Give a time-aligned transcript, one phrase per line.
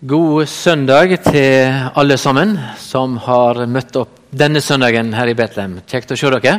[0.00, 5.78] God søndag til alle sammen som har møtt opp denne søndagen her i Betlehem.
[5.88, 6.52] Kjekt å se dere.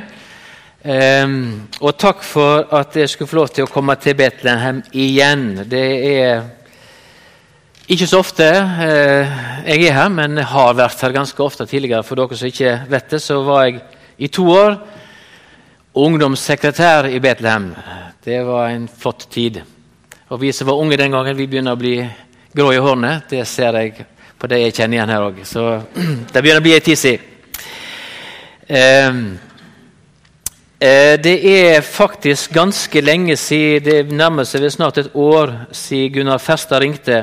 [0.82, 5.46] Um, og takk for at jeg skulle få lov til å komme til Betlehem igjen.
[5.70, 6.44] Det er
[7.86, 9.38] ikke så ofte uh,
[9.70, 12.02] jeg er her, men jeg har vært her ganske ofte tidligere.
[12.02, 13.84] For dere som ikke vet det, så var jeg
[14.18, 14.80] i to år
[15.94, 17.76] ungdomssekretær i Betlehem.
[18.18, 19.62] Det var en flott tid.
[20.34, 22.00] Og vi som var unge den gangen, vi begynner å bli
[22.58, 23.20] grå i hårene.
[23.30, 24.06] Det ser jeg
[24.38, 25.42] på det jeg kjenner igjen her òg.
[25.46, 25.66] Så
[26.34, 27.34] det begynner å bli ei tid siden.
[28.68, 29.20] Ehm,
[30.82, 36.42] eh, det er faktisk ganske lenge siden, det nærmer seg snart et år siden Gunnar
[36.44, 37.22] Ferstad ringte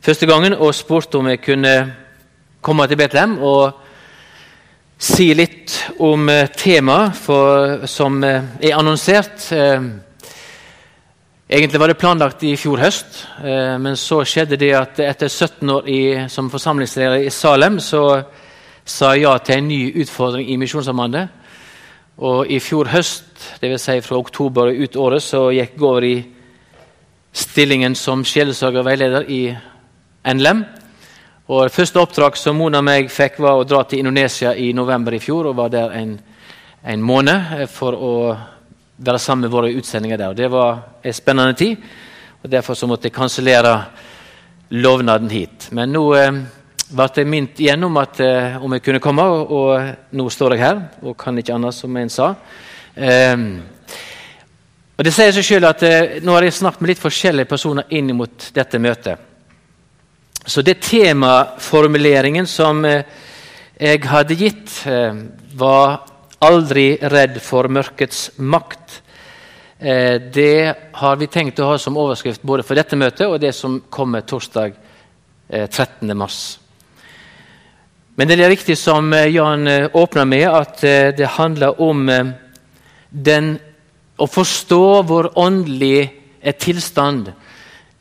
[0.00, 1.74] første gangen og spurte om jeg kunne
[2.64, 3.82] komme til Betlehem og
[4.96, 9.50] si litt om eh, temaet som eh, er annonsert.
[11.48, 15.70] Egentlig var det planlagt i fjor høst, eh, men så skjedde det at etter 17
[15.70, 15.98] år i,
[16.32, 18.22] som forsamlingsleder i Salem, så
[18.84, 21.28] sa jeg ja til en ny utfordring i Misjonssambandet.
[22.16, 23.28] Og i fjor høst,
[23.60, 23.84] dvs.
[23.84, 26.14] Si fra oktober og ut året, så gikk jeg over i
[27.32, 29.42] stillingen som sjelesorger og veileder i
[30.24, 30.64] NLM.
[31.52, 34.72] Og det Første oppdrag som Mona og meg fikk, var å dra til Indonesia i
[34.72, 35.52] november i fjor.
[35.52, 36.18] og var der en,
[36.84, 38.14] en måned for å
[38.96, 40.28] være sammen med våre utsendinger der.
[40.28, 41.76] Og Det var en spennende tid,
[42.42, 43.84] og derfor så måtte jeg kansellere
[44.70, 45.68] lovnaden hit.
[45.72, 46.32] Men nå eh,
[46.94, 50.54] ble jeg minnet igjen om, at, eh, om jeg kunne komme, og, og, nå står
[50.54, 52.34] jeg her og kan ikke annet, som en sa.
[52.94, 53.36] Eh,
[54.94, 57.88] og Det sier seg selv at eh, Nå har jeg snakket med litt forskjellige personer
[57.98, 59.30] inn mot dette møtet.
[60.46, 63.02] Så det temaformuleringen som eh,
[63.80, 65.16] jeg hadde gitt, eh,
[65.56, 66.04] var
[66.44, 68.98] Aldri redd for mørkets makt.
[69.78, 73.54] Eh, det har vi tenkt å ha som overskrift både for dette møtet og det
[73.56, 74.74] som kommer torsdag
[75.48, 76.10] 13.
[76.10, 76.58] Eh, mars.
[78.16, 79.64] Men det er riktig som eh, Jan
[79.96, 80.84] åpna med, at
[81.16, 82.04] det handler om
[83.08, 83.50] den,
[84.20, 87.32] å forstå vår åndelige tilstand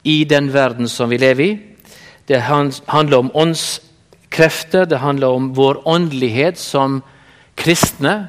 [0.03, 1.57] i den verden som vi lever i.
[2.27, 7.01] Det handler om åndskrefter, det handler om vår åndelighet som
[7.55, 8.27] kristne.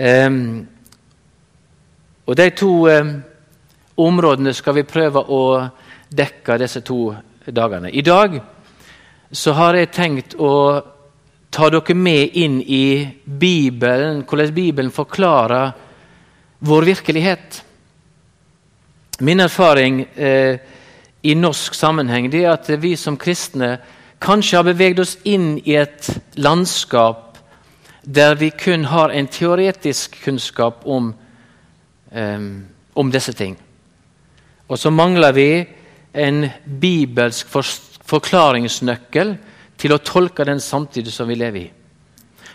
[0.00, 0.66] Um,
[2.26, 3.10] og De to um,
[3.96, 5.42] områdene skal vi prøve å
[6.08, 7.10] dekke disse to
[7.44, 7.90] dagene.
[7.92, 8.38] I dag
[9.32, 10.80] så har jeg tenkt å
[11.50, 15.72] ta dere med inn i Bibelen, hvordan Bibelen forklarer
[16.58, 17.62] vår virkelighet.
[19.20, 20.58] Min erfaring eh,
[21.22, 23.74] i norsk sammenheng det er at vi som kristne
[24.20, 26.08] kanskje har beveget oss inn i et
[26.40, 27.29] landskap
[28.04, 31.14] der vi kun har en teoretisk kunnskap om,
[32.16, 33.58] um, om disse ting.
[34.68, 35.66] Og så mangler vi
[36.14, 36.48] en
[36.80, 37.46] bibelsk
[38.06, 39.36] forklaringsnøkkel
[39.78, 41.70] til å tolke den samtidig som vi lever i.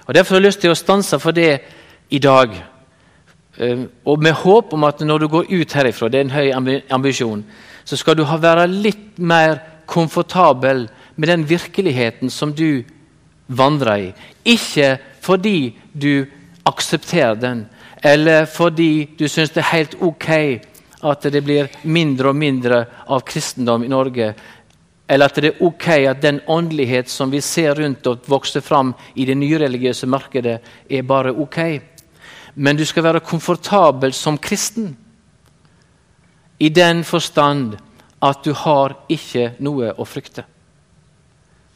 [0.08, 1.60] Og Derfor har jeg lyst til å stanse for det
[2.10, 2.52] i dag.
[3.60, 6.82] Um, og med håp om at når du går ut herifra, det er en høy
[6.90, 7.46] ambisjon,
[7.86, 12.84] så skal du være litt mer komfortabel med den virkeligheten som du
[13.48, 14.14] vandrer i.
[14.46, 16.26] Ikke fordi du
[16.64, 17.66] aksepterer den,
[18.02, 20.30] eller fordi du syns det er helt ok
[21.06, 24.34] at det blir mindre og mindre av kristendom i Norge,
[25.08, 28.94] eller at det er ok at den åndelighet som vi ser rundt og vokser fram
[29.14, 30.60] i det nyreligiøse markedet,
[30.90, 31.60] er bare ok.
[32.56, 34.96] Men du skal være komfortabel som kristen
[36.60, 37.76] i den forstand
[38.24, 40.46] at du har ikke noe å frykte.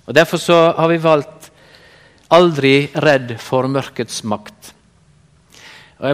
[0.08, 1.49] Og Derfor så har vi valgt
[2.36, 4.74] Aldri redd for mørkets makt.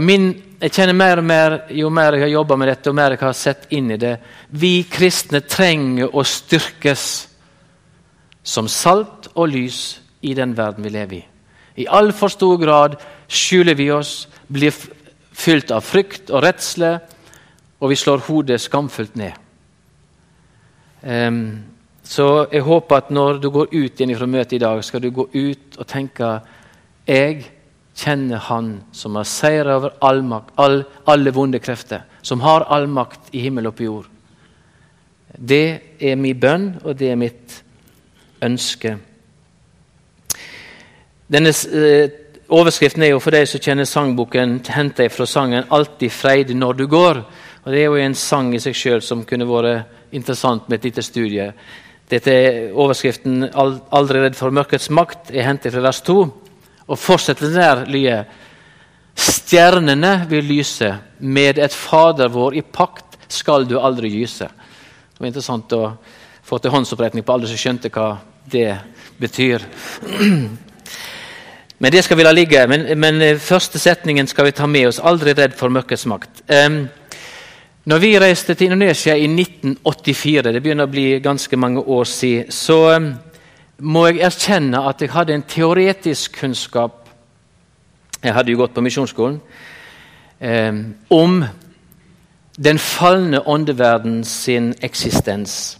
[0.01, 3.13] Min, jeg kjenner mer og mer, Jo mer jeg har jobba med dette, og mer
[3.13, 4.15] jeg har sett inn i det
[4.49, 7.27] Vi kristne trenger å styrkes
[8.45, 11.23] som salt og lys i den verden vi lever i.
[11.81, 12.95] I altfor stor grad
[13.27, 14.73] skjuler vi oss, blir
[15.35, 16.91] fylt av frykt og redsle,
[17.81, 19.33] og vi slår hodet skamfullt ned.
[21.01, 21.74] Um,
[22.05, 25.09] så jeg håper at når du går ut igjen fra møtet i dag, skal du
[25.11, 26.39] gå ut og tenke
[27.07, 27.45] jeg
[27.95, 32.87] kjenner Han som har seira over all makt, all, alle vonde krefter, som har all
[32.91, 34.09] makt i himmel og på jord.
[35.35, 37.61] Det er min bønn, og det er mitt
[38.43, 38.97] ønske.
[41.31, 46.53] Denne eh, Overskriften er jo for deg som kjenner sangboken, henta fra sangen 'Alltid freid
[46.53, 47.23] når du går'.
[47.65, 50.83] Og Det er jo en sang i seg sjøl som kunne vært interessant med et
[50.83, 51.53] lite studie.
[52.09, 56.17] Dette er overskriften 'Aldri redd for mørkets makt' er hentet fra vers 2.
[56.87, 58.25] Og fortsetter der lyder
[59.15, 64.45] Stjernene vil lyse, med et Fader vår i pakt skal du aldri gyse.
[64.45, 65.95] Det var interessant å
[66.43, 68.17] få til håndsoppretning på alle som skjønte hva
[68.51, 68.75] det
[69.17, 69.63] betyr.
[71.79, 72.67] Men det skal vi la ligge.
[72.67, 75.01] Men, men første setningen skal vi ta med oss.
[75.03, 76.43] Aldri redd for mørkets makt.
[76.47, 76.85] Um,
[77.85, 82.51] når vi reiste til Indonesia i 1984, det begynner å bli ganske mange år siden,
[82.51, 83.13] så um,
[83.77, 86.91] må jeg erkjenne at jeg hadde en teoretisk kunnskap
[88.23, 89.41] Jeg hadde jo gått på misjonsskolen.
[90.41, 90.73] Eh,
[91.13, 91.45] om
[92.57, 95.79] den falne åndeverden sin eksistens.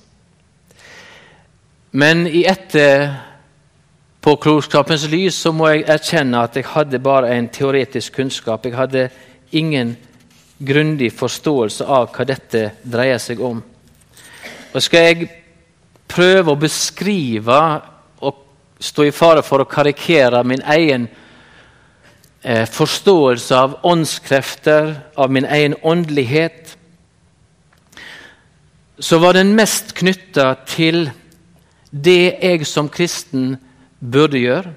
[1.92, 8.66] Men i etterpåklokskapens lys så må jeg erkjenne at jeg hadde bare en teoretisk kunnskap.
[8.66, 9.10] Jeg hadde
[9.52, 9.98] ingen
[10.58, 13.60] grundig forståelse av hva dette dreier seg om.
[14.76, 15.30] Og Skal jeg
[16.08, 17.60] prøve å beskrive
[18.24, 18.42] og
[18.80, 21.08] stå i fare for å karikere min egen
[22.42, 26.76] eh, forståelse av åndskrefter, av min egen åndelighet,
[29.00, 31.10] så var den mest knytta til
[31.92, 33.56] det jeg som kristen
[34.00, 34.72] burde gjøre,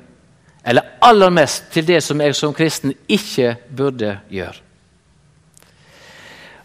[0.68, 4.67] eller aller mest til det som jeg som kristen ikke burde gjøre.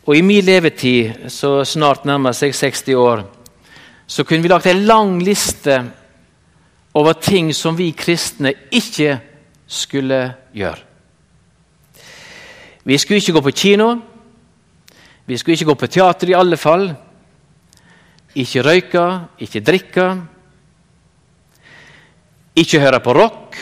[0.05, 3.21] Og I min levetid, så snart nærmer seg 60 år,
[4.07, 5.77] så kunne vi lagt en lang liste
[6.93, 9.15] over ting som vi kristne ikke
[9.67, 10.19] skulle
[10.53, 10.83] gjøre.
[12.83, 13.87] Vi skulle ikke gå på kino.
[15.25, 16.89] Vi skulle ikke gå på teater, i alle fall.
[18.35, 19.07] Ikke røyke,
[19.39, 20.07] ikke drikke.
[22.59, 23.55] Ikke høre på rock.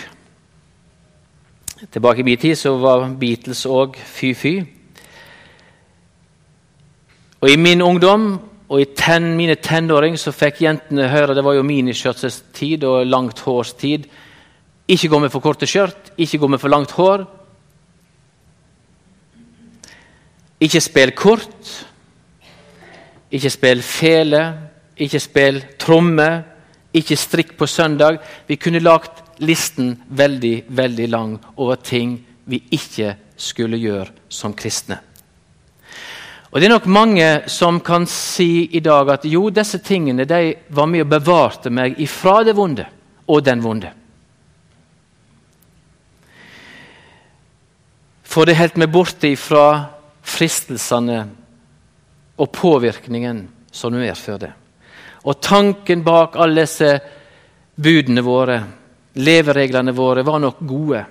[1.91, 4.80] Tilbake i min tid så var Beatles òg fy-fy.
[7.41, 8.39] Og I min ungdom
[8.69, 13.05] og i ten, mine tenåring så fikk jentene høre Det var jo miniskjørtets tid og
[13.05, 14.05] langt hårs tid.
[14.87, 17.25] Ikke gå med for korte skjørt, ikke gå med for langt hår.
[20.61, 21.73] Ikke spill kort.
[23.31, 24.45] Ikke spill fele.
[24.97, 26.29] Ikke spill tromme
[26.93, 28.19] ikke strikk på søndag.
[28.47, 34.99] Vi kunne lagt listen veldig, veldig lang over ting vi ikke skulle gjøre som kristne.
[36.51, 40.53] Og Det er nok mange som kan si i dag at jo, disse tingene de
[40.69, 42.85] var med og bevarte meg ifra det vonde
[43.31, 43.91] og den vonde.
[48.27, 49.65] For det holdt meg borte ifra
[50.23, 51.21] fristelsene
[52.39, 54.51] og påvirkningen som medførte.
[55.23, 56.91] Og tanken bak alle disse
[57.75, 58.57] budene våre,
[59.15, 61.03] levereglene våre, var nok gode.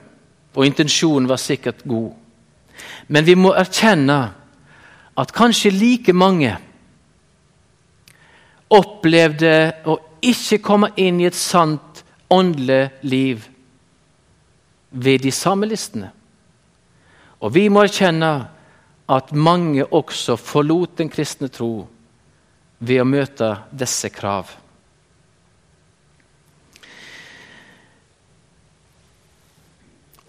[0.56, 2.10] Og intensjonen var sikkert god.
[3.08, 4.19] Men vi må erkjenne
[5.20, 6.55] at kanskje like mange
[8.72, 13.44] opplevde å ikke komme inn i et sant åndelig liv
[14.90, 16.11] ved de samme listene.
[17.40, 18.31] Og vi må erkjenne
[19.11, 21.73] at mange også forlot den kristne tro
[22.78, 24.52] ved å møte disse krav.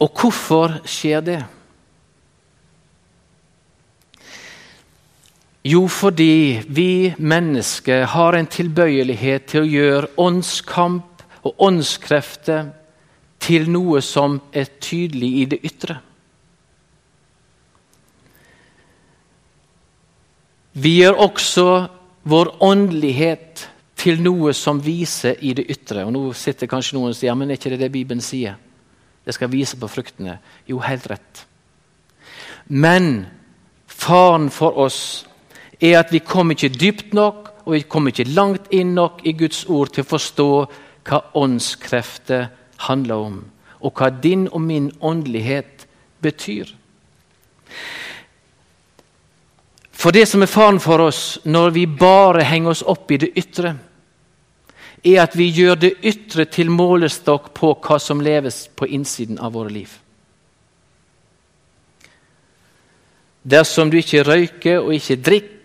[0.02, 1.42] Og hvorfor skjer det?
[5.63, 12.72] Jo, fordi vi mennesker har en tilbøyelighet til å gjøre åndskamp og åndskrefter
[13.42, 16.00] til noe som er tydelig i det ytre.
[20.74, 21.68] Vi gjør også
[22.24, 23.68] vår åndelighet
[24.02, 26.08] til noe som viser i det ytre.
[26.08, 28.58] Og Nå sitter kanskje noen og sier ja, men er ikke det det Bibelen sier?
[29.22, 30.39] Det skal vise på fruktene.
[30.65, 31.46] Jo, helt rett.
[32.65, 33.27] Men
[33.86, 35.27] faren for oss
[35.82, 39.34] er at vi kommer ikke dypt nok og vi kommer ikke langt inn nok i
[39.38, 40.50] Guds ord til å forstå
[41.08, 42.50] hva åndskrefter
[42.88, 43.38] handler om,
[43.82, 45.86] og hva din og min åndelighet
[46.22, 46.70] betyr.
[49.92, 53.34] For det som er faren for oss når vi bare henger oss opp i det
[53.38, 53.76] ytre,
[55.02, 59.54] er at vi gjør det ytre til målestokk på hva som leves på innsiden av
[59.58, 59.94] våre liv.
[63.42, 65.61] Dersom du ikke røyker og ikke drikker,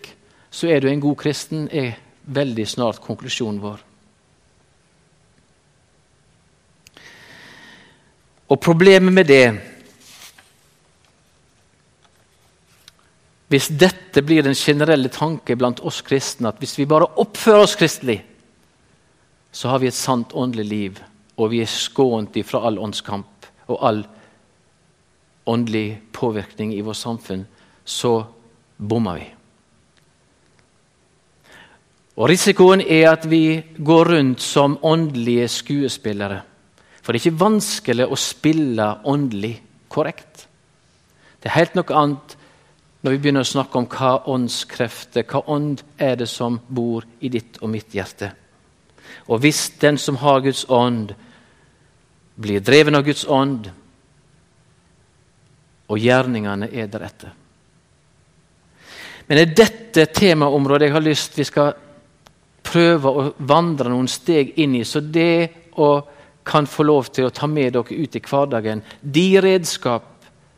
[0.51, 3.83] så er du en god kristen, er veldig snart konklusjonen vår.
[8.47, 9.47] Og Problemet med det
[13.47, 17.77] Hvis dette blir den generelle tanke blant oss kristne, at hvis vi bare oppfører oss
[17.79, 18.17] kristelig,
[19.55, 20.99] så har vi et sant åndelig liv,
[21.39, 24.03] og vi er skånt ifra all åndskamp og all
[25.47, 27.47] åndelig påvirkning i vårt samfunn,
[27.85, 28.25] så
[28.77, 29.36] bommer vi.
[32.17, 36.41] Og Risikoen er at vi går rundt som åndelige skuespillere.
[37.01, 39.53] For det er ikke vanskelig å spille åndelig
[39.93, 40.47] korrekt.
[41.39, 42.33] Det er helt noe annet
[43.05, 47.29] når vi begynner å snakke om hva åndskrefter, hva ånd er det som bor i
[47.29, 48.31] ditt og mitt hjerte.
[49.29, 51.13] Og hvis den som har Guds ånd,
[52.35, 53.69] blir dreven av Guds ånd,
[55.87, 57.31] og gjerningene er deretter.
[59.27, 61.75] Men det er dette temaområdet jeg har lyst vi skal
[62.67, 64.83] prøve å vandre noen steg inn i.
[64.85, 65.91] Så det å
[66.47, 70.13] kan få lov til å ta med dere ut i hverdagen de redskap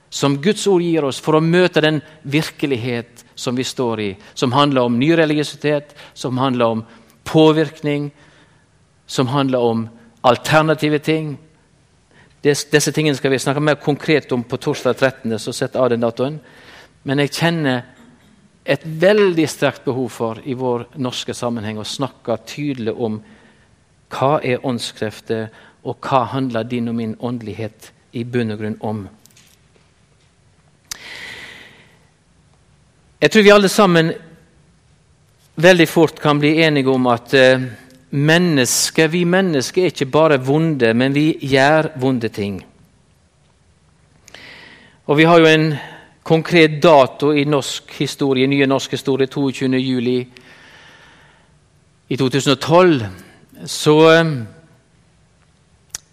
[0.09, 1.99] som Guds ord gir oss for å møte den
[2.29, 6.81] virkelighet som vi står i, som handler om ny religiøsitet, som handler om
[7.29, 8.09] påvirkning,
[9.05, 9.85] som handler om
[10.25, 11.37] alternative ting.
[12.41, 16.03] Disse tingene skal vi snakke mer konkret om på torsdag 13., så sett av den
[16.03, 16.39] datoen.
[17.03, 17.85] Men jeg kjenner
[18.69, 23.17] et veldig sterkt behov for i vår norske sammenheng å snakke tydelig om
[24.13, 25.49] hva er åndskrefter,
[25.83, 29.03] og hva handler din og min åndelighet i bunn og grunn om.
[33.19, 34.11] Jeg tror vi alle sammen
[35.59, 37.65] veldig fort kan bli enige om at uh,
[38.09, 42.61] mennesker, vi mennesker er ikke bare vonde, men vi gjør vonde ting.
[45.09, 45.71] Og Vi har jo en
[46.29, 49.79] konkret dato i norsk historie, nye norsk historie, 22.
[49.81, 50.19] juli
[52.09, 53.05] i 2012,
[53.65, 54.35] så um,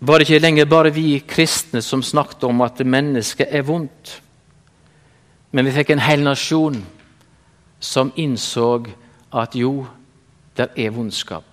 [0.00, 4.16] var det ikke lenger bare vi kristne som snakket om at mennesket er vondt.
[5.52, 6.80] Men vi fikk en hel nasjon
[7.80, 8.70] som innså
[9.36, 9.84] at jo,
[10.56, 11.44] det er vondskap.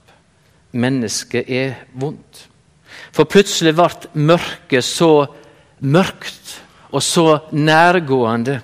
[0.71, 2.47] Mennesket er vondt.
[3.11, 5.25] For plutselig ble mørket så
[5.83, 6.62] mørkt
[6.93, 8.59] og så nærgående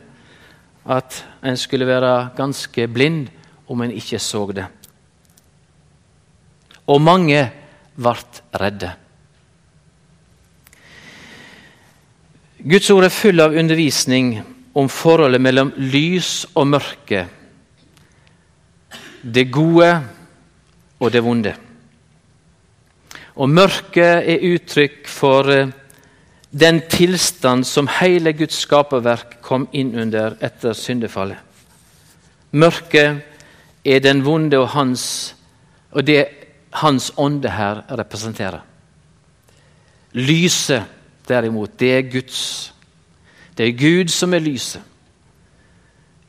[0.90, 3.28] at en skulle være ganske blind
[3.70, 4.66] om en ikke så det.
[6.90, 7.42] Og mange
[7.98, 8.16] ble
[8.62, 8.92] redde.
[12.60, 14.34] Guds ord er full av undervisning
[14.76, 17.26] om forholdet mellom lys og mørke,
[19.24, 19.90] det gode
[21.00, 21.54] og det vonde.
[23.40, 25.72] Og mørket er uttrykk for eh,
[26.52, 31.38] den tilstand som hele Guds skaperverk kom inn under etter syndefallet.
[32.52, 33.22] Mørket
[33.86, 35.36] er den vonde og, hans,
[35.92, 36.26] og det
[36.82, 38.64] hans ånde her representerer.
[40.18, 40.84] Lyset,
[41.28, 42.74] derimot, det er Guds.
[43.58, 44.82] Det er Gud som er lyset.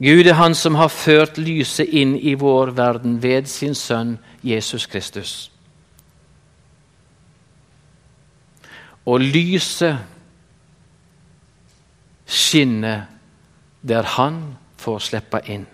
[0.00, 4.86] Gud er Han som har ført lyset inn i vår verden ved sin sønn Jesus
[4.86, 5.50] Kristus.
[9.06, 9.96] Og lyset
[12.26, 13.06] skinner
[13.80, 14.42] der han
[14.80, 15.66] får slippe inn.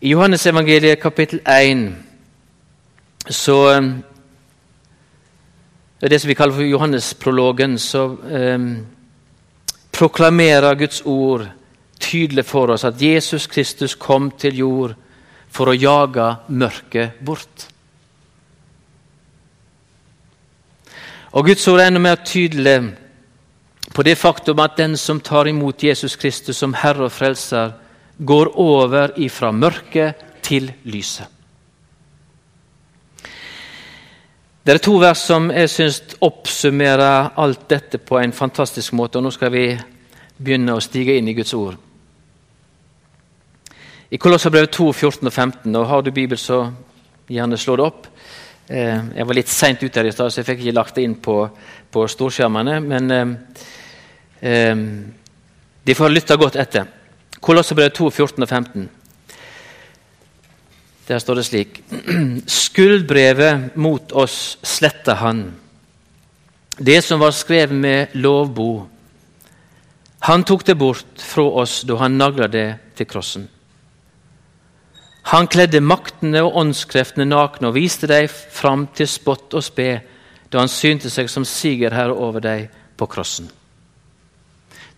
[0.00, 1.88] I Johannes evangeliet kapittel 1
[3.28, 3.88] så eh,
[6.00, 7.78] Det som vi kaller for Johannesprologen.
[7.78, 8.58] Så eh,
[9.92, 11.48] proklamerer Guds ord
[11.98, 14.94] tydelig for oss at Jesus Kristus kom til jord
[15.50, 17.66] for å jage mørket bort.
[21.32, 22.78] Og Guds ord er enda mer tydelig
[23.94, 27.72] på det faktum at den som tar imot Jesus Kristus som Herre og Frelser,
[28.18, 31.26] går over ifra mørket til lyset.
[34.64, 39.16] Det er to vers som jeg syns oppsummerer alt dette på en fantastisk måte.
[39.16, 39.62] og Nå skal vi
[40.36, 41.78] begynne å stige inn i Guds ord.
[44.10, 45.76] I Kolosserbrevet 2, 14 og 15.
[45.76, 46.66] og Har du Bibel, så
[47.28, 48.06] gjerne slå det opp.
[48.68, 51.06] Eh, jeg var litt seint ute her i stad, så jeg fikk ikke lagt det
[51.08, 51.38] inn på,
[51.88, 52.76] på storskjermene.
[52.84, 53.32] Men eh,
[54.44, 54.82] eh,
[55.88, 56.84] de får lytte godt etter.
[57.40, 58.88] Kolosserbrevet 2, 14 og 15.
[61.08, 61.78] Der står det slik
[62.68, 65.46] Skuldbrevet mot oss sletta han,
[66.78, 68.84] det som var skrevet med lovbo.
[70.28, 73.48] Han tok det bort fra oss da han nagla det til krossen.
[75.28, 79.90] Han kledde maktene og åndskreftene nakne og viste dem fram til spott og spe
[80.48, 83.50] da han synte seg som sigerherre over dem på krossen.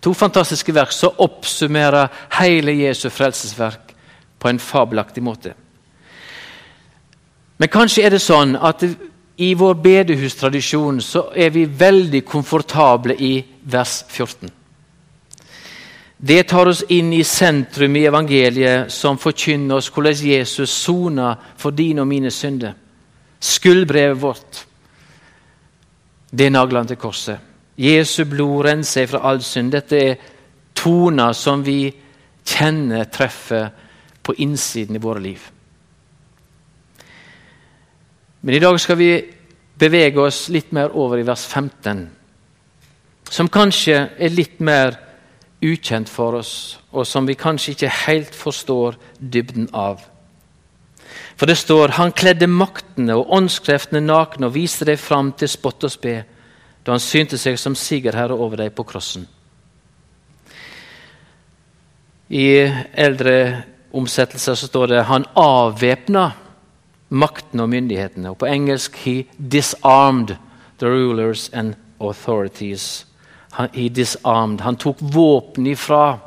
[0.01, 3.91] To fantastiske verk som oppsummerer hele Jesu frelsesverk
[4.41, 5.53] på en fabelaktig måte.
[7.59, 8.87] Men kanskje er det sånn at
[9.41, 13.35] i vår bedehustradisjon så er vi veldig komfortable i
[13.73, 14.60] vers 14.
[16.23, 21.73] Det tar oss inn i sentrum i evangeliet, som forkynner oss hvordan Jesus sona for
[21.73, 22.75] dine og mine synder.
[23.41, 24.61] Skuldbrevet vårt,
[26.31, 27.41] det er naglene til korset.
[27.81, 29.73] Jesu blod renser fra all synd.
[29.73, 30.21] Dette er
[30.77, 31.89] toner som vi
[32.45, 33.71] kjenner treffer
[34.23, 35.41] på innsiden i våre liv.
[38.43, 39.13] Men i dag skal vi
[39.81, 42.09] bevege oss litt mer over i vers 15,
[43.31, 44.99] som kanskje er litt mer
[45.63, 50.03] ukjent for oss, og som vi kanskje ikke helt forstår dybden av.
[51.37, 55.85] For det står han kledde maktene og åndskreftene nakne og viste dem fram til spott
[55.89, 56.21] og spe
[56.85, 59.27] da han synte seg som sigerherre over dem på krossen.
[62.31, 63.35] I eldre
[63.93, 66.31] omsettelser så står det han avvæpna
[67.11, 68.31] maktene og myndighetene.
[68.31, 70.37] Og på engelsk he disarmed
[70.79, 73.07] the rulers and authorities.
[73.51, 74.61] Han, he disarmed.
[74.61, 76.19] Han tok våpen ifra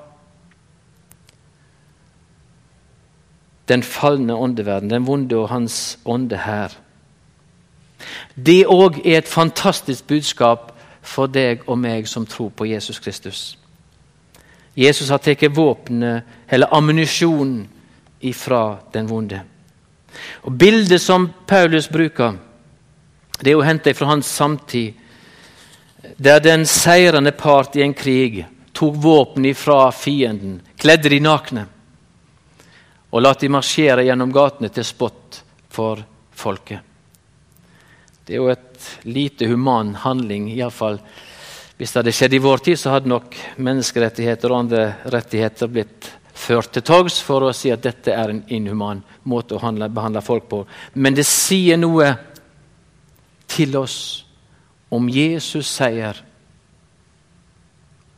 [3.65, 6.75] den falne åndeverden, den vonde og hans ånde her.
[8.35, 13.57] Det òg er et fantastisk budskap for deg og meg som tror på Jesus Kristus.
[14.75, 17.69] Jesus har tatt våpenet, eller ammunisjonen,
[18.23, 19.41] ifra den vonde.
[20.43, 22.33] Og Bildet som Paulus bruker,
[23.43, 24.93] det er å hente fra hans samtid,
[26.17, 28.43] der den seirende part i en krig
[28.73, 31.65] tok våpen ifra fienden, kledde de nakne
[33.13, 36.01] og lot de marsjere gjennom gatene til spott for
[36.33, 36.81] folket.
[38.25, 40.97] Det er jo et lite human handling, iallfall.
[41.77, 44.83] Hvis det hadde skjedd i vår tid, så hadde nok menneskerettigheter og andre
[45.13, 49.61] rettigheter blitt ført til torgs for å si at dette er en inhuman måte å
[49.61, 50.63] handle, behandle folk på.
[50.97, 52.09] Men det sier noe
[53.53, 53.97] til oss
[54.93, 56.19] om Jesus seier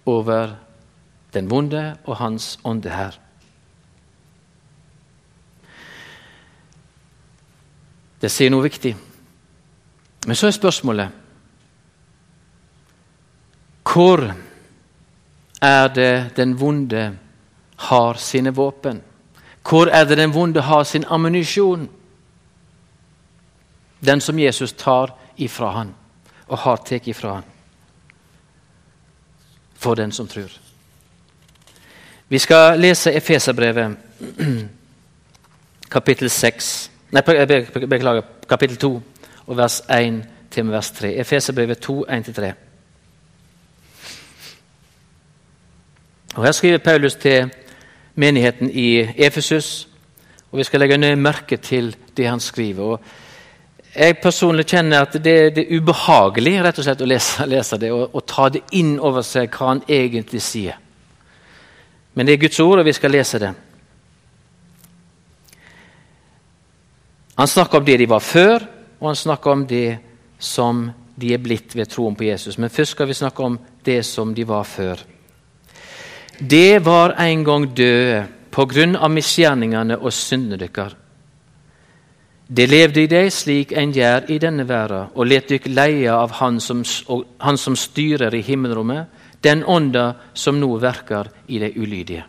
[0.06, 0.56] over
[1.34, 3.16] den vonde og hans ånde her.
[8.22, 8.96] Det sier noe viktig.
[10.26, 11.22] Men så er spørsmålet
[13.86, 14.24] Hvor
[15.62, 17.18] er det den vonde
[17.78, 19.02] har sine våpen?
[19.70, 21.90] Hvor er det den vonde har sin ammunisjon?
[24.06, 25.96] Den som Jesus tar ifra han,
[26.48, 27.50] og har tatt ifra han.
[29.76, 30.52] For den som tror.
[32.30, 33.98] Vi skal lese Efeserbrevet,
[35.96, 36.92] kapittel 6.
[37.12, 38.94] Nei, beklager, kapittel 2,
[39.46, 41.14] og vers 1 til vers 3.
[41.22, 42.54] Efeserbrevet 2, 1-3.
[46.36, 47.52] Og Her skriver Paulus til
[48.16, 49.88] menigheten i Efesus,
[50.52, 52.84] og vi skal legge nøye merke til det han skriver.
[52.84, 53.00] Og
[53.96, 57.92] jeg personlig kjenner at det, det er ubehagelig rett og slett å lese, lese det
[57.96, 60.76] og, og, ta det inn over seg hva han egentlig sier.
[62.16, 63.54] Men det er Guds ord, og vi skal lese det.
[67.36, 68.68] Han snakker om det de var før,
[69.00, 69.98] og han snakker om det
[70.40, 72.58] som de er blitt ved troen på Jesus.
[72.60, 75.00] Men først skal vi snakke om det som de var før.
[76.40, 80.96] Det var en gang døde på grunn av misgjerningene og syndene deres.
[82.48, 86.36] Det levde i deg slik en gjør i denne verden, og let dykk leie av
[86.42, 86.84] han som,
[87.42, 89.08] han som styrer i himmelrommet,
[89.42, 92.24] den ånda som nå verker i de ulydige.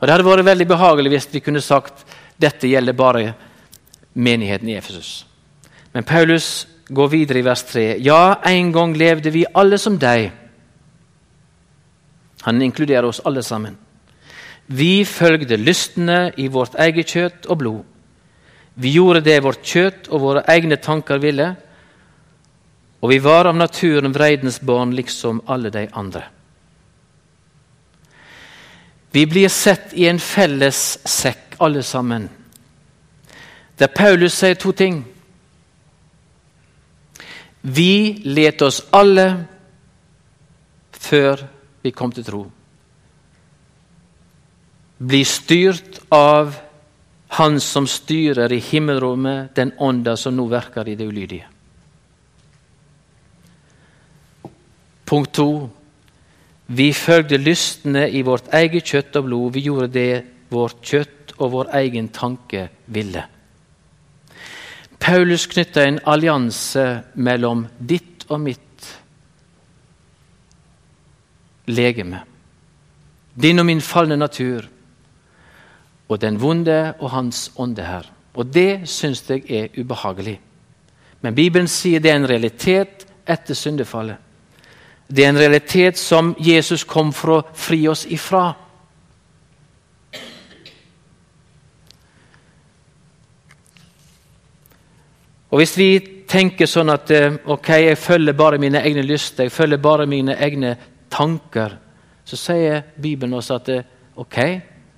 [0.00, 2.04] Og Det hadde vært veldig behagelig hvis vi kunne sagt
[2.36, 3.34] dette gjelder bare
[4.14, 5.24] menigheten i Efesus.
[5.94, 7.96] Men Paulus går videre i vers 3.
[8.04, 10.32] Ja, en gang levde vi alle som deg.
[12.42, 13.78] Han inkluderer oss alle sammen.
[14.66, 17.84] Vi følgde lystne i vårt eget kjøtt og blod.
[18.76, 21.54] Vi gjorde det vårt kjøtt og våre egne tanker ville,
[23.00, 26.26] og vi var av naturen vreidens barn liksom alle de andre.
[29.16, 32.28] Vi blir sett i en felles sekk alle sammen.
[33.80, 34.98] Der Paulus sier to ting.
[37.62, 39.26] Vi let oss alle
[40.92, 41.46] før
[41.80, 42.42] vi kom til tro.
[45.00, 46.65] Bli styrt av
[47.28, 51.48] Han som styrer i himmelrommet, den ånda som nå verker i det ulydige.
[55.06, 55.70] Punkt to.
[56.66, 59.52] Vi følgde lystne i vårt eget kjøtt og blod.
[59.54, 63.22] Vi gjorde det vårt kjøtt og vår egen tanke ville.
[64.98, 68.88] Paulus knytta en allianse mellom ditt og mitt
[71.70, 72.22] legeme.
[73.34, 74.66] Din og min falne natur
[76.08, 78.06] og den vonde og hans ånde her.
[78.34, 80.40] Og Det syns jeg er ubehagelig.
[81.20, 84.16] Men Bibelen sier det er en realitet etter syndefallet.
[85.08, 88.52] Det er en realitet som Jesus kom for å fri oss ifra.
[95.50, 95.90] Og Hvis vi
[96.28, 100.34] tenker sånn at eh, ok, jeg følger bare mine egne lyster, jeg følger bare mine
[100.42, 100.74] egne
[101.10, 101.76] tanker,
[102.26, 103.86] så sier Bibelen oss at eh,
[104.18, 104.38] ok,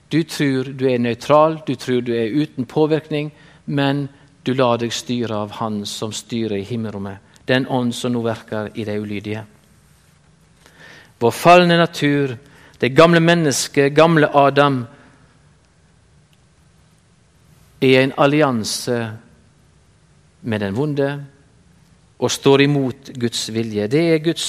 [0.09, 3.33] du tror du er nøytral, du tror du er uten påvirkning,
[3.67, 4.09] men
[4.43, 8.71] du lar deg styre av Han som styrer i himmelrommet, den ånd som nå verker
[8.75, 9.45] i de ulydige.
[11.19, 12.37] Vår falne natur,
[12.79, 14.87] det gamle mennesket, gamle Adam,
[17.81, 18.99] er en allianse
[20.41, 21.11] med den vonde
[22.19, 23.87] og står imot Guds vilje.
[23.87, 24.49] Det er Guds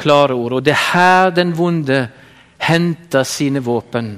[0.00, 0.58] klare ord.
[0.58, 2.00] Og det er her den vonde
[2.66, 4.16] henter sine våpen.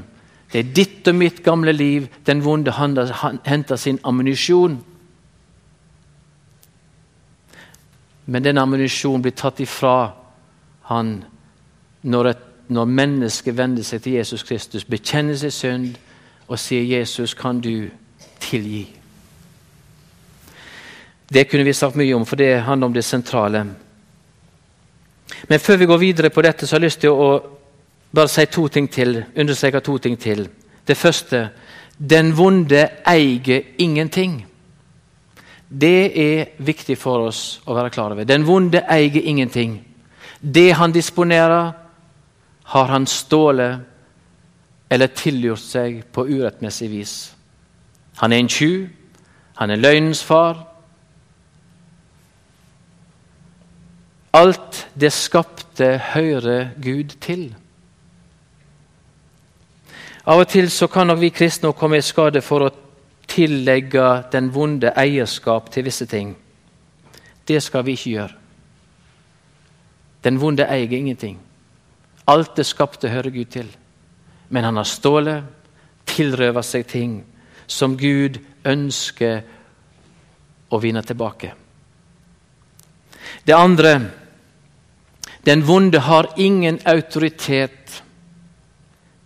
[0.53, 2.73] Det er ditt og mitt gamle liv den vonde
[3.47, 4.79] henter sin ammunisjon.
[8.27, 10.13] Men den ammunisjonen blir tatt ifra
[10.91, 11.23] han
[12.03, 15.95] når, et, når mennesket vender seg til Jesus Kristus, bekjenner sin synd
[16.49, 17.89] og sier 'Jesus, kan du
[18.41, 18.87] tilgi'?
[21.33, 23.67] Det kunne vi sagt mye om, for det handler om det sentrale.
[25.49, 27.41] Men før vi går videre på dette, så har jeg lyst til å
[28.15, 30.49] bare si to ting til, understreke to ting til.
[30.87, 31.51] Det første
[31.99, 34.47] den vonde eier ingenting.
[35.69, 38.25] Det er viktig for oss å være klar over.
[38.25, 39.79] Den vonde eier ingenting.
[40.41, 41.73] Det han disponerer,
[42.73, 43.81] har han stålet
[44.91, 47.15] eller tilgjort seg på urettmessig vis.
[48.21, 48.87] Han er en tjuv,
[49.61, 50.63] han er løgnens far.
[54.33, 57.51] Alt det skapte hører Gud til.
[60.25, 62.75] Av og til så kan nok vi kristne komme i skade for å
[63.27, 66.35] tillegge den vonde eierskap til visse ting.
[67.47, 68.37] Det skal vi ikke gjøre.
[70.23, 71.41] Den vonde eier ingenting.
[72.31, 73.67] Alt det skapte, hører Gud til.
[74.49, 75.43] Men han har stålet,
[76.07, 77.19] tilrøvet seg ting
[77.67, 79.43] som Gud ønsker
[80.71, 81.55] å vinne tilbake.
[83.47, 84.01] Det andre
[85.43, 87.82] Den vonde har ingen autoritet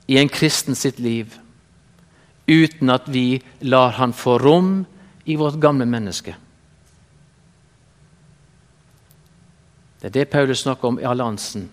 [0.06, 1.38] i en kristen sitt liv
[2.46, 4.84] uten at vi lar han få rom
[5.24, 6.36] i vårt gamle menneske.
[10.00, 11.68] Det er det Paulus snakker om i alliansen.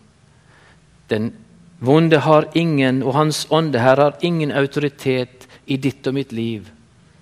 [1.09, 1.33] Den
[1.79, 6.71] vonde har ingen, og hans ånde her har ingen autoritet i ditt og mitt liv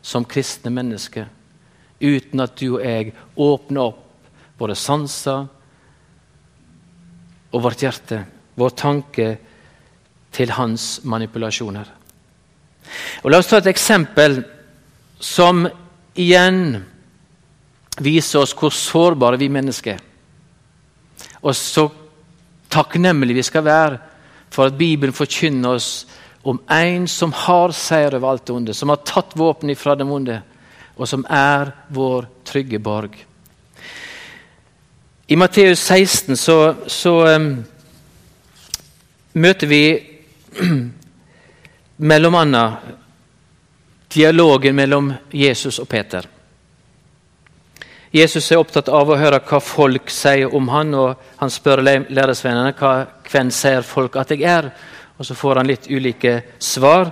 [0.02, 1.28] som kristne mennesker,
[2.00, 4.08] uten at du og jeg åpner opp
[4.62, 5.50] våre sanser
[7.52, 8.24] og vårt hjerte,
[8.56, 9.28] vår tanke,
[10.32, 11.90] til hans manipulasjoner.
[13.24, 14.42] Og La oss ta et eksempel
[15.22, 15.66] som
[16.18, 16.80] igjen
[18.02, 20.08] viser oss hvor sårbare vi mennesker er.
[21.42, 21.88] Og så
[22.72, 24.00] takknemlige vi skal være
[24.52, 25.92] for at Bibelen forkynner oss
[26.44, 30.08] om en som har seier over alt det onde, som har tatt våpen fra det
[30.08, 30.40] onde,
[30.98, 33.14] og som er vår trygge borg.
[35.32, 37.52] I Matteus 16 så, så um,
[39.34, 39.84] møter vi
[42.12, 42.74] mellom annet
[44.14, 46.28] dialogen mellom Jesus og Peter.
[48.12, 52.74] Jesus er opptatt av å høre hva folk sier om han, og han spør læresvennene
[52.76, 52.96] hva,
[53.32, 54.68] hvem sier folk at jeg er.
[55.18, 57.12] Og Så får han litt ulike svar.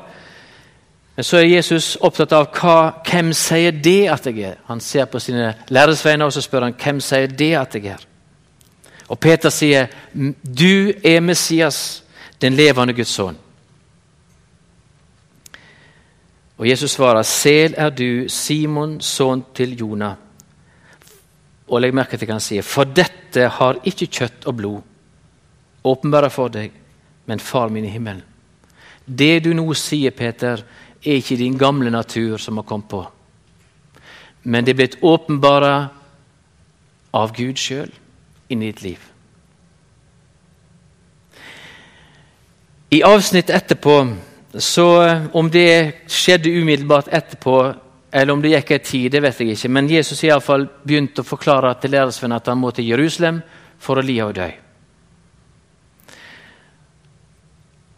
[1.16, 2.76] Men så er Jesus opptatt av hva,
[3.06, 4.60] hvem sier det at jeg er.
[4.68, 8.06] Han ser på sine læresvenner og så spør han hvem sier det at jeg er.
[9.10, 12.04] Og Peter sier, 'Du er Messias,
[12.42, 13.38] den levende Guds sønn'.
[16.58, 20.16] Og Jesus svarer, 'Sel er du, Simon, sønn til Jonah'.
[21.68, 22.62] Og legg merke til hva han sier.
[22.62, 24.82] For dette har ikke kjøtt og blod
[25.84, 26.72] åpenbara for deg,
[27.26, 28.24] men Far min i himmelen.
[29.06, 30.64] Det du nå sier, Peter,
[31.06, 33.06] er ikke din gamle natur som har kommet på.
[34.44, 35.90] Men det er blitt åpenbara
[37.14, 37.92] av Gud sjøl
[38.50, 39.09] inni ditt liv.
[42.90, 44.16] I avsnitt etterpå,
[44.54, 44.88] så
[45.34, 47.60] om det skjedde umiddelbart etterpå
[48.12, 49.70] eller om det gikk en tid, det vet jeg ikke.
[49.70, 53.44] Men Jesus i alle fall begynte å forklare til lærersvennen at han må til Jerusalem
[53.80, 54.48] for å li og dø.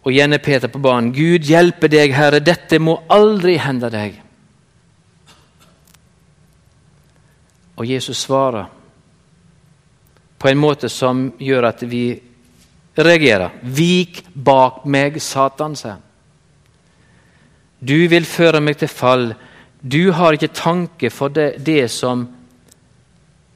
[0.02, 1.14] Og igjen er Peter på banen.
[1.14, 4.18] Gud hjelpe deg, Herre, dette må aldri hende deg.
[7.78, 8.68] Og Jesus svarer
[10.42, 12.04] på en måte som gjør at vi
[12.96, 13.54] reagerer.
[13.62, 16.08] Vik bak meg, Satan, sier han.
[17.82, 19.32] Du vil føre meg til fall
[19.82, 22.28] du har ikke tanke for det, det som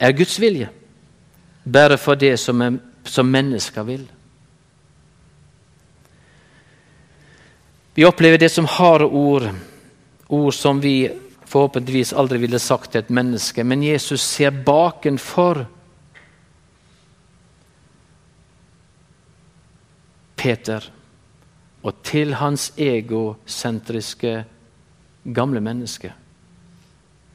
[0.01, 0.71] er Guds vilje,
[1.63, 4.07] bare for det som, er, som mennesker vil.
[7.95, 9.45] Vi opplever det som harde ord,
[10.27, 11.05] ord som vi
[11.45, 13.63] forhåpentligvis aldri ville sagt til et menneske.
[13.63, 15.61] Men Jesus ser bakenfor
[20.45, 20.85] Peter
[21.85, 24.35] og til hans egosentriske
[25.35, 26.11] gamle menneske,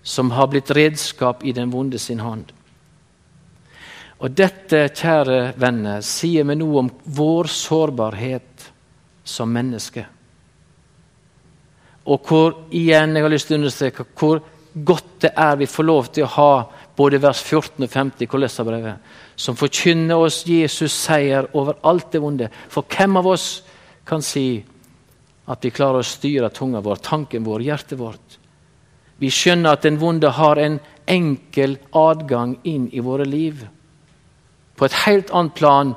[0.02, 2.48] som har blitt redskap i den vonde sin hånd.
[4.20, 8.66] Og Dette, kjære venner, sier meg noe om vår sårbarhet
[9.24, 10.04] som menneske.
[12.10, 14.42] Og hvor igjen jeg har lyst til å understreke hvor
[14.74, 16.52] godt det er vi får lov til å ha
[17.00, 22.20] både vers 14 og 50 i Kolessabrevet, som forkynner oss Jesus seier over alt det
[22.20, 22.50] vonde.
[22.68, 23.48] For hvem av oss
[24.06, 24.60] kan si
[25.50, 28.36] at vi klarer å styre tunga vår, tanken vår, hjertet vårt?
[29.20, 30.78] Vi skjønner at den vonde har en
[31.10, 33.66] enkel adgang inn i våre liv.
[34.76, 35.94] På et helt annet plan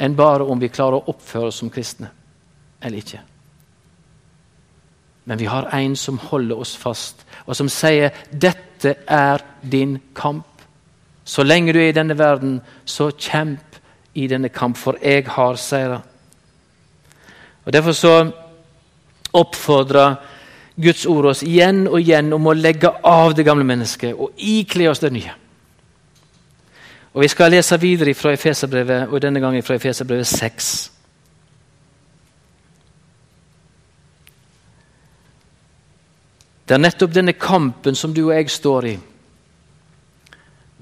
[0.00, 2.10] enn bare om vi klarer å oppføre oss som kristne
[2.84, 3.20] eller ikke.
[5.24, 8.73] Men vi har en som holder oss fast, og som sier 'Dette
[9.06, 9.38] er
[9.70, 10.42] din kamp'.
[11.24, 13.76] Så lenge du er i denne verden, så kjemp
[14.14, 16.00] i denne kamp, for jeg har seira.
[17.64, 18.30] Og Derfor så
[19.32, 20.14] oppfordrer
[20.82, 24.90] Guds ord oss igjen og igjen om å legge av det gamle mennesket og ikle
[24.90, 25.32] oss det nye.
[27.14, 30.93] Og Vi skal lese videre fra Efeserbrevet, og denne gangen fra Efeserbrevet 6.
[36.64, 38.94] Det er nettopp denne kampen som du og jeg står i,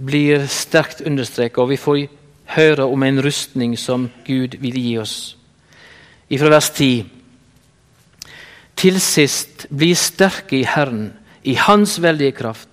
[0.02, 2.04] blir sterkt understreket, og vi får
[2.54, 5.16] høre om en rustning som Gud vil gi oss.
[6.32, 7.02] Fra vers 10.
[8.78, 11.10] Til sist, bli sterke i Herren,
[11.44, 12.68] i Hans veldige kraft.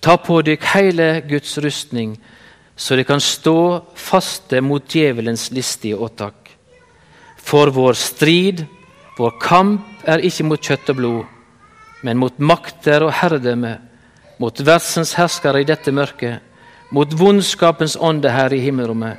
[0.00, 2.16] Ta på dykk hele Guds rustning,
[2.76, 6.50] så det kan stå faste mot djevelens listige åtak.
[7.36, 8.64] For vår strid,
[9.16, 11.22] vår kamp, er ikke mot kjøtt og blod,
[12.06, 13.76] men mot makter og herredømme,
[14.38, 16.42] mot verdens herskere i dette mørket,
[16.94, 19.16] mot vondskapens ånde her i himmelrommet.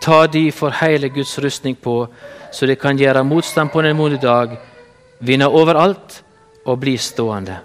[0.00, 2.06] Ta de for hele Guds rustning på,
[2.52, 4.54] så de kan gjøre motstand på den vonde dag,
[5.20, 6.22] vinne overalt
[6.64, 7.58] og bli stående.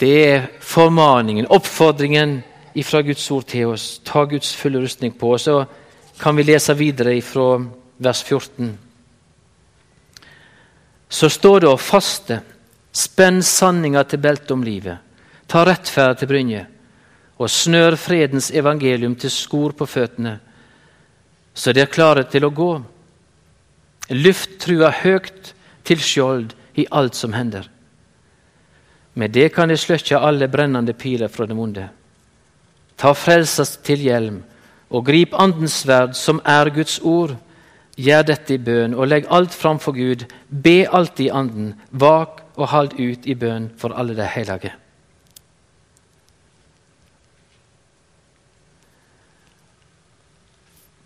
[0.00, 2.42] Det er formaningen, oppfordringen
[2.84, 4.00] fra Guds ord til oss.
[4.04, 5.38] Ta Guds fulle rustning på.
[5.38, 5.64] Så
[6.20, 7.56] kan vi lese videre fra
[7.98, 8.85] vers 14.
[11.08, 12.40] Så står det å faste,
[12.92, 14.98] spenn sanninga til beltet om livet,
[15.46, 16.64] ta rettferd til brynje,
[17.36, 20.38] og snør fredens evangelium til skor på føttene,
[21.56, 22.72] så de er klare til å gå.
[24.12, 25.54] Luft trua høgt
[25.88, 27.68] til skjold i alt som hender.
[29.16, 31.86] Med det kan de sløkkje alle brennende piler fra det vonde.
[32.96, 34.42] Ta frelsas til hjelm,
[34.92, 37.36] og grip Andens sverd, som er Guds ord
[37.96, 40.26] Gjør dette i bønn, og legg alt framfor Gud.
[40.48, 41.70] Be alltid i Anden.
[41.90, 44.72] Vak og hold ut i bønn for alle de hellige.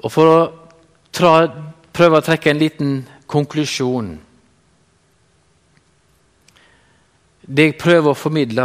[0.00, 0.40] Og For å
[1.12, 1.34] tra,
[1.92, 2.92] prøve å trekke en liten
[3.30, 4.14] konklusjon
[7.50, 8.64] Det jeg prøver å formidle,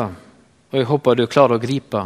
[0.70, 2.04] og jeg håper du klarer å gripe,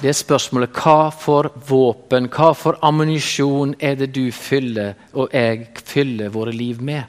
[0.00, 5.68] det er spørsmålet hva for våpen, hva for ammunisjon er det du fyller og jeg
[5.84, 7.04] fyller våre liv med?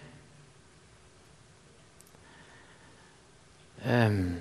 [3.84, 4.36] Um,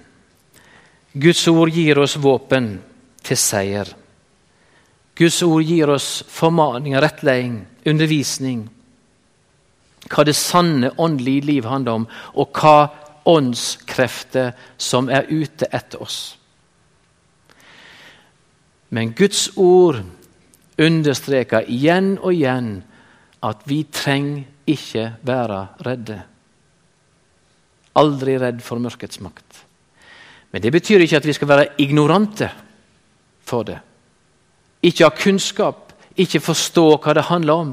[1.13, 2.77] Guds ord gir oss våpen
[3.23, 3.89] til seier.
[5.19, 8.67] Guds ord gir oss formaning, rettledning, undervisning.
[10.11, 12.77] Hva det sanne åndelige liv handler om, og hva
[13.29, 16.35] åndskrefter som er ute etter oss.
[18.93, 20.03] Men Guds ord
[20.81, 22.75] understreker igjen og igjen
[23.43, 26.19] at vi trenger ikke være redde.
[27.97, 29.63] Aldri redd for mørkets makt.
[30.53, 32.51] Men det betyr ikke at vi skal være ignorante
[33.49, 33.79] for det.
[34.83, 37.73] Ikke ha kunnskap, ikke forstå hva det handler om.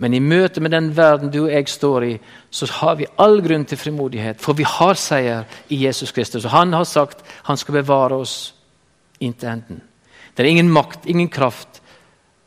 [0.00, 2.12] Men i møte med den verden du og jeg står i,
[2.50, 4.40] så har vi all grunn til frimodighet.
[4.40, 6.44] For vi har seier i Jesus Kristus.
[6.44, 8.54] Og han har sagt han skal bevare oss
[9.20, 9.82] inntil enden.
[10.34, 11.82] Det er ingen makt, ingen kraft,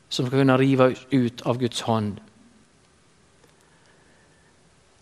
[0.10, 2.18] som skal kunne rive ut av Guds hånd.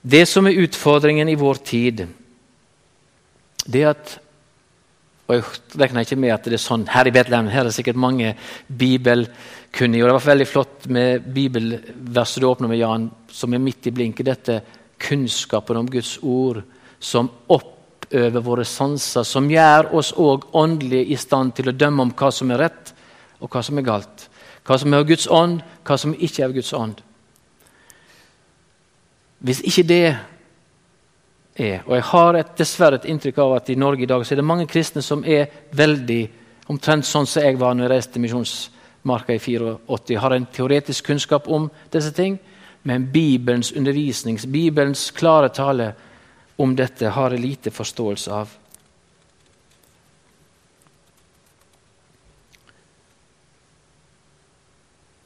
[0.03, 2.05] Det som er utfordringen i vår tid,
[3.63, 4.19] det er at
[5.23, 7.47] og Jeg regner ikke med at det er sånn her i Betlehem.
[7.47, 8.33] Her er det sikkert mange
[8.67, 10.03] bibelkunnige.
[10.03, 13.93] og Det var veldig flott med bibelverset du åpner med, Jan, som er midt i
[13.95, 14.27] blinket.
[14.27, 14.57] Dette
[14.99, 16.59] kunnskapen om Guds ord
[16.99, 17.72] som opp
[18.11, 22.31] over våre sanser, som gjør oss òg åndelig i stand til å dømme om hva
[22.31, 22.93] som er rett,
[23.39, 24.27] og hva som er galt.
[24.63, 27.01] Hva som er av Guds ånd, hva som ikke er av Guds ånd.
[29.43, 34.01] Hvis ikke det er Og jeg har et, dessverre et inntrykk av at i Norge
[34.01, 36.21] i dag så er det mange kristne som er veldig
[36.73, 40.17] omtrent sånn som jeg var når jeg reiste til Misjonsmarka i 84.
[40.17, 42.39] Har en teoretisk kunnskap om disse ting,
[42.83, 45.93] men Bibelens undervisning, Bibelens klare tale,
[46.57, 48.51] om dette har jeg lite forståelse av.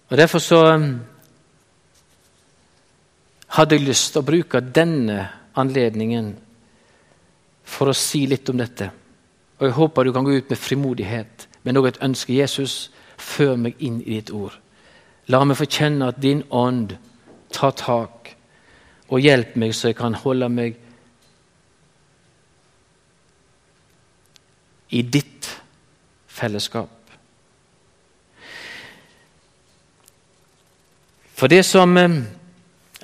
[0.07, 0.99] Og Derfor så um,
[3.57, 5.25] hadde jeg lyst til å bruke denne
[5.59, 6.31] anledningen
[7.67, 8.87] for å si litt om dette.
[9.59, 12.37] Og Jeg håper du kan gå ut med frimodighet, med noe et ønske.
[12.37, 12.87] Jesus,
[13.17, 14.55] før meg inn i ditt ord.
[15.27, 16.93] La meg få kjenne at din ånd
[17.51, 18.31] tar tak,
[19.09, 20.77] og hjelp meg så jeg kan holde meg
[24.89, 25.49] i ditt
[26.27, 26.89] fellesskap.
[31.37, 32.17] For det som eh,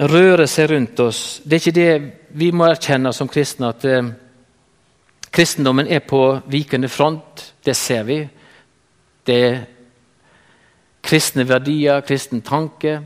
[0.10, 1.92] rører seg rundt oss, det er ikke det
[2.40, 4.10] vi må erkjenne som kristne, at eh,
[5.34, 7.54] kristendommen er på vikende front.
[7.64, 8.20] Det ser vi.
[9.24, 9.62] Det er
[11.04, 13.00] kristne verdier, kristen tanke.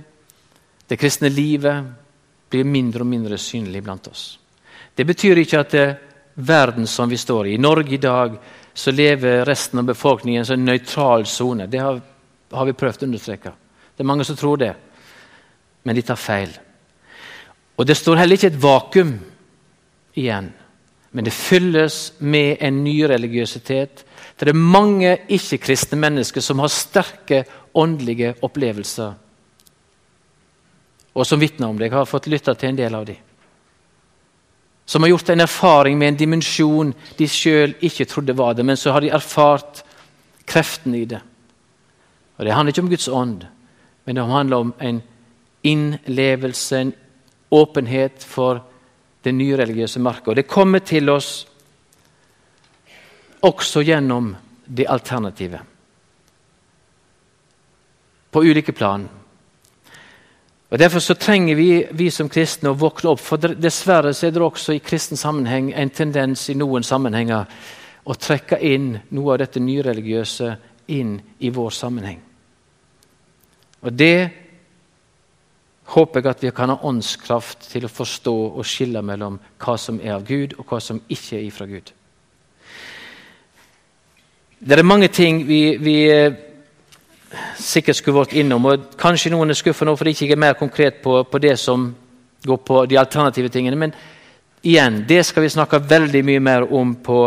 [0.87, 1.83] Det kristne livet
[2.47, 4.37] blir mindre og mindre synlig blant oss.
[4.95, 5.95] Det betyr ikke at er
[6.37, 8.37] verden som vi står I Norge i dag
[8.77, 11.65] så lever resten av befolkningen i en sånn nøytral sone.
[11.67, 11.97] Det har,
[12.53, 13.53] har vi prøvd å understreke.
[13.97, 14.75] Det er mange som tror det
[15.87, 16.49] men de tar feil.
[17.79, 19.13] Og Det står heller ikke et vakuum
[20.19, 20.49] igjen,
[21.11, 24.03] men det fylles med en ny religiøsitet.
[24.35, 29.13] Det er mange ikke-kristne mennesker som har sterke åndelige opplevelser,
[31.15, 31.87] og som vitner om det.
[31.87, 33.23] Jeg har fått lytta til en del av dem.
[34.87, 38.79] Som har gjort en erfaring med en dimensjon de sjøl ikke trodde var det, men
[38.79, 39.81] så har de erfart
[40.47, 41.19] kreftene i det.
[42.37, 43.43] Og Det handler ikke om Guds ånd,
[44.05, 45.01] men det handler om en
[45.63, 46.93] innlevelse, en
[47.51, 48.63] åpenhet for
[49.23, 50.27] det nye religiøse markedet.
[50.27, 51.47] Og det kommer til oss
[53.43, 55.59] også gjennom det alternative.
[58.31, 59.09] På ulike plan.
[60.69, 63.21] Og Derfor så trenger vi, vi som kristne å våkne opp.
[63.23, 67.45] For dessverre så er det også i kristen sammenheng en tendens i noen sammenhenger
[68.03, 70.49] å trekke inn noe av dette nyreligiøse
[70.91, 72.19] inn i vår sammenheng.
[73.81, 74.29] Og Det
[75.87, 80.01] håper jeg at vi kan ha åndskraft til å forstå og skille mellom hva som
[80.03, 81.93] er av Gud, og hva som ikke er ifra Gud.
[84.59, 86.33] Det er mange ting vi, vi eh,
[87.59, 90.59] sikkert skulle vært innom, og kanskje noen er skuffa nå fordi jeg ikke er mer
[90.59, 91.89] konkret på, på, det som
[92.45, 93.79] går på de alternative tingene.
[93.79, 93.95] Men
[94.63, 97.19] igjen, det skal vi snakke veldig mye mer om på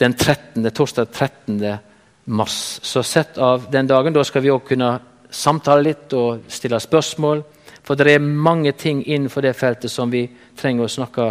[0.00, 1.78] den 13., torsdag 13.
[2.24, 2.80] mars.
[2.82, 4.14] Så sett av den dagen.
[4.16, 4.94] Da skal vi òg kunne
[5.30, 7.44] samtale litt og stille spørsmål.
[7.84, 10.24] For det er mange ting innenfor det feltet som vi
[10.58, 11.28] trenger å snakke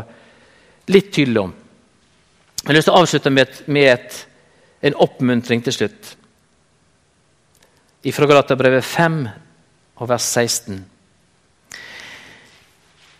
[0.89, 1.53] litt tydelig om.
[2.59, 4.17] Jeg har lyst til å avslutte med, et, med et,
[4.89, 6.15] en oppmuntring til slutt.
[7.99, 9.27] Fra Galaterbrevet 5
[9.99, 10.77] og vers 16.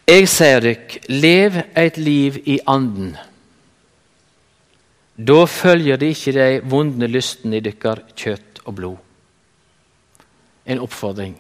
[0.08, 3.12] Jeg sier dere, lev et liv i anden.
[5.20, 8.96] Da følger det ikke de vonde lystene i deres kjøtt og blod.
[10.66, 11.36] En oppfordring.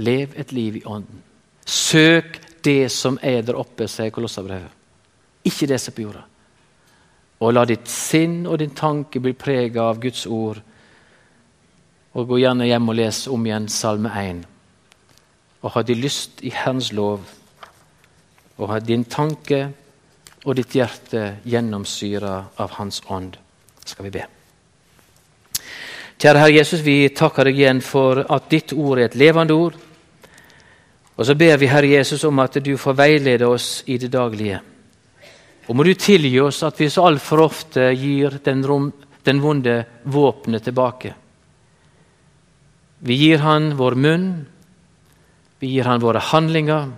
[0.00, 1.20] Lev et liv i ånden.
[1.66, 4.72] Søk det som er der oppe, sier Kolossabrevet.
[5.44, 6.24] Ikke det som er på jorda.
[7.44, 10.62] Og la ditt sinn og din tanke bli preget av Guds ord.
[12.16, 14.38] Og Gå gjerne hjem og les om igjen Salme 1.
[15.60, 17.26] Og ha de lyst i Herrens lov,
[18.56, 19.66] og ha din tanke
[20.46, 23.36] og ditt hjerte gjennomsyra av Hans ånd.
[23.84, 24.22] Skal vi be.
[26.16, 29.76] Kjære Herre Jesus, vi takker deg igjen for at ditt ord er et levende ord.
[31.16, 34.62] Og så ber vi Herre Jesus om at du får veilede oss i det daglige.
[35.68, 38.88] Og må du tilgi oss at vi så altfor ofte gir den, rom,
[39.20, 41.12] den vonde våpenet tilbake.
[42.98, 44.46] Vi gir han vår munn,
[45.58, 46.92] vi gir han våre handlinger,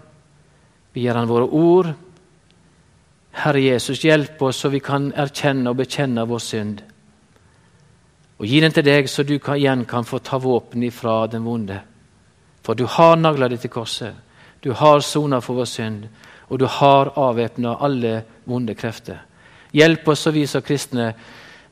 [0.93, 1.91] vi gir han våre ord.
[3.39, 6.81] Herre Jesus, hjelp oss så vi kan erkjenne og bekjenne vår synd.
[8.39, 11.45] Og gi den til deg, så du kan, igjen kan få ta våpen ifra den
[11.47, 11.81] vonde.
[12.63, 14.15] For du har nagla det til korset.
[14.63, 16.07] Du har sona for vår synd,
[16.49, 19.25] og du har avvæpna alle vonde krefter.
[19.75, 21.13] Hjelp oss så vi som kristne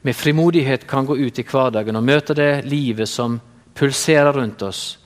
[0.02, 3.40] med frimodighet kan gå ut i hverdagen og møte det livet som
[3.76, 4.98] pulserer rundt oss.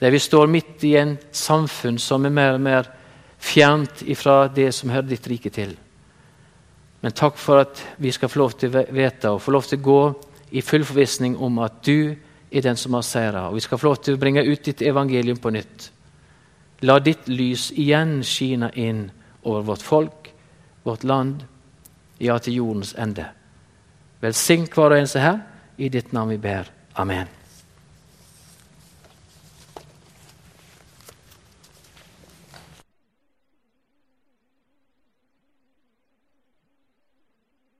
[0.00, 2.88] Der vi står midt i en samfunn som er mer og mer
[3.38, 5.76] fjernt ifra det som hører ditt rike til.
[7.00, 9.78] Men takk for at vi skal få lov til å vite og få lov til
[9.80, 10.00] å gå
[10.56, 12.16] i full forvissning om at du
[12.50, 13.48] er den som har seira.
[13.48, 15.90] Og vi skal få lov til å bringe ut ditt evangelium på nytt.
[16.84, 19.06] La ditt lys igjen skine inn
[19.46, 20.30] over vårt folk,
[20.84, 21.44] vårt land,
[22.18, 23.28] ja, til jordens ende.
[24.20, 25.42] Velsign hver og en som er her.
[25.76, 26.70] I ditt navn vi ber.
[26.96, 27.28] Amen.